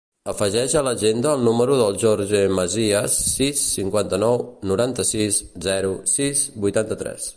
Afegeix 0.31 0.71
a 0.77 0.81
l'agenda 0.85 1.33
el 1.39 1.43
número 1.47 1.75
del 1.81 1.99
Jorge 2.03 2.41
Masia: 2.59 3.01
sis, 3.17 3.61
cinquanta-nou, 3.77 4.41
noranta-sis, 4.73 5.39
zero, 5.67 5.93
sis, 6.15 6.43
vuitanta-tres. 6.65 7.29